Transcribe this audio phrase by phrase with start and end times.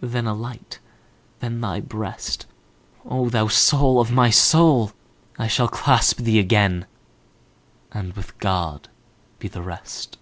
[0.00, 0.78] Then a light,
[1.40, 4.92] then thy breast,O thou soul of my soul!
[5.38, 6.86] I shall clasp thee again,
[7.92, 8.88] And with God
[9.38, 10.16] be the rest!